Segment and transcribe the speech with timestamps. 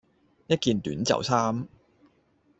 [0.47, 1.67] 一件短袖衫